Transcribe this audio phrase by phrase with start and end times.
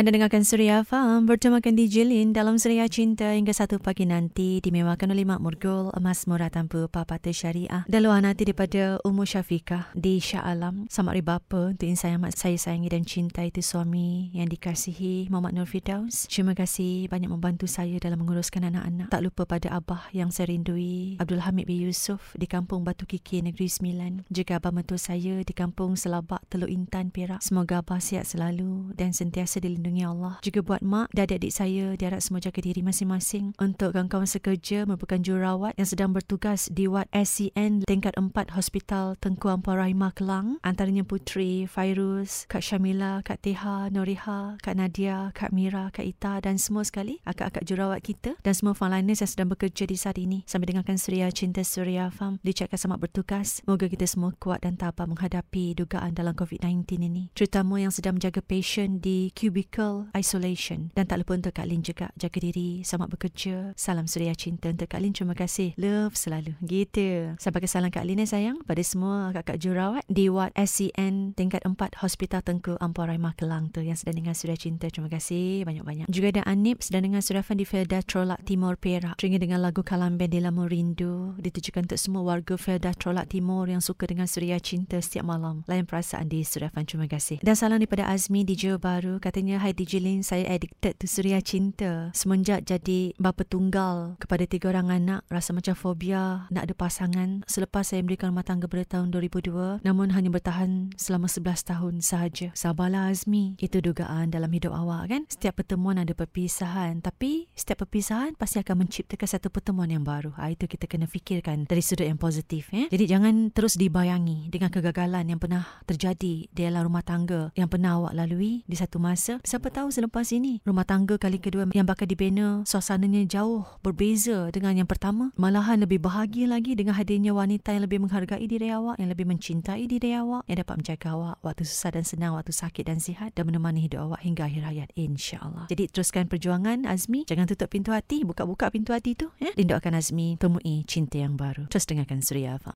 [0.00, 4.56] Anda dengarkan Suria Farm bertemakan DJ Lin dalam Suria Cinta hingga satu pagi nanti.
[4.64, 7.84] Dimewakan oleh Mak Murgul emas murah tanpa papata syariah.
[7.84, 10.88] Dan luar nanti daripada Ummu Syafiqah di Shah Alam.
[10.88, 15.68] Sama bapa untuk insan yang saya sayangi dan cinta itu suami yang dikasihi Muhammad Nur
[15.68, 16.24] Firdaus.
[16.32, 19.12] Terima kasih banyak membantu saya dalam menguruskan anak-anak.
[19.12, 23.44] Tak lupa pada abah yang saya rindui Abdul Hamid bin Yusuf di kampung Batu Kiki
[23.44, 24.24] Negeri Sembilan.
[24.32, 27.44] Juga abah mentua saya di kampung Selabak Teluk Intan Perak.
[27.44, 30.38] Semoga abah sihat selalu dan sentiasa dilindungi lindungi Allah.
[30.46, 33.58] Juga buat mak dan adik-adik saya, diharap semua jaga diri masing-masing.
[33.58, 39.50] Untuk kawan-kawan sekerja merupakan jururawat yang sedang bertugas di Wad SCN tingkat 4 Hospital Tengku
[39.50, 40.62] Ampar Rahimah Kelang.
[40.62, 46.56] Antaranya Putri, Fairuz, Kak Syamila, Kak Teha, Noriha, Kak Nadia, Kak Mira, Kak Ita dan
[46.62, 50.46] semua sekali akak-akak jururawat kita dan semua frontliners yang sedang bekerja di saat ini.
[50.46, 53.64] Sambil dengarkan Suria Cinta Suria Farm dicakap selamat bertugas.
[53.66, 57.32] Moga kita semua kuat dan tabah menghadapi dugaan dalam COVID-19 ini.
[57.34, 60.92] Terutama yang sedang menjaga patient di cubicle physical isolation.
[60.92, 63.72] Dan tak lupa untuk Kak Lin juga jaga diri, selamat bekerja.
[63.76, 65.16] Salam suria cinta untuk Kak Lin.
[65.16, 65.72] Terima kasih.
[65.80, 66.52] Love selalu.
[66.60, 67.34] Gitu.
[67.40, 68.60] Sampai ke salam Kak Lin ya sayang.
[68.68, 73.80] Pada semua kakak jurawat di Ward SCN tingkat 4 Hospital Tengku Ampor Raimah Kelang tu
[73.80, 74.92] yang sedang dengan suria cinta.
[74.92, 76.06] Terima kasih banyak-banyak.
[76.12, 79.16] Juga ada Anip sedang dengan suria di Felda Trolak Timur Perak.
[79.16, 81.40] Teringat dengan lagu Kalam Band di Lamu Rindu.
[81.40, 85.64] Ditujukan untuk semua warga Felda Trolak Timur yang suka dengan suria cinta setiap malam.
[85.64, 86.68] Lain perasaan di suria.
[86.80, 87.38] Terima kasih.
[87.44, 89.20] Dan salam daripada Azmi di Johor Baru.
[89.20, 92.08] Katanya Hai DJ Lin, saya addicted to Suria Cinta.
[92.16, 97.44] Semenjak jadi bapa tunggal kepada tiga orang anak, rasa macam fobia nak ada pasangan.
[97.44, 102.56] Selepas saya memberikan rumah tangga pada tahun 2002, namun hanya bertahan selama 11 tahun sahaja.
[102.56, 105.22] Sabarlah Azmi, itu dugaan dalam hidup awak kan?
[105.28, 110.32] Setiap pertemuan ada perpisahan, tapi setiap perpisahan pasti akan menciptakan satu pertemuan yang baru.
[110.40, 112.72] Ha, itu kita kena fikirkan dari sudut yang positif.
[112.72, 112.88] Eh?
[112.88, 118.16] Jadi jangan terus dibayangi dengan kegagalan yang pernah terjadi dalam rumah tangga yang pernah awak
[118.16, 122.62] lalui di satu masa Siapa tahu selepas ini rumah tangga kali kedua yang bakal dibina
[122.62, 125.34] suasananya jauh berbeza dengan yang pertama.
[125.34, 129.90] Malahan lebih bahagia lagi dengan hadirnya wanita yang lebih menghargai diri awak, yang lebih mencintai
[129.90, 133.50] diri awak, yang dapat menjaga awak waktu susah dan senang, waktu sakit dan sihat dan
[133.50, 135.66] menemani hidup awak hingga akhir hayat insya-Allah.
[135.66, 139.50] Jadi teruskan perjuangan Azmi, jangan tutup pintu hati, buka-buka pintu hati tu ya.
[139.58, 141.66] Lindungi Azmi temui cinta yang baru.
[141.66, 142.68] Terus dengarkan Surya Afam.